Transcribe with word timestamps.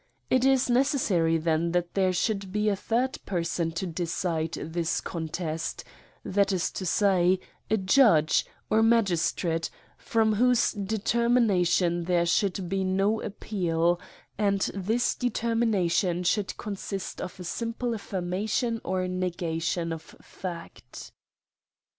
li 0.31 0.39
is 0.51 0.67
necessa 0.67 1.23
ry 1.23 1.37
then 1.37 1.73
that 1.73 1.93
there 1.93 2.11
should 2.11 2.51
be 2.51 2.67
a 2.69 2.75
third 2.75 3.19
person 3.27 3.71
to 3.71 3.85
de 3.85 4.07
cide 4.07 4.53
this 4.53 4.99
contest; 4.99 5.83
that 6.25 6.51
is 6.51 6.71
to 6.71 6.87
say, 6.87 7.39
a 7.69 7.77
judge, 7.77 8.43
or 8.67 8.81
ma 8.81 9.03
gistrate, 9.03 9.69
from 9.99 10.33
whose 10.33 10.71
determination 10.71 12.05
there 12.05 12.25
should 12.25 12.67
be 12.67 12.83
no 12.83 13.21
appeal; 13.21 13.99
and 14.39 14.71
this 14.73 15.13
determination 15.13 16.23
should 16.23 16.57
con 16.57 16.75
sist 16.75 17.21
of 17.21 17.39
a 17.39 17.43
simple 17.43 17.93
affirmation 17.93 18.81
or 18.83 19.07
negation 19.07 19.93
of 19.93 20.01
fact. 20.01 21.11